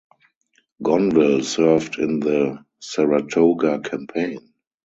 [0.81, 4.51] Gonville served in the Saratoga campaign.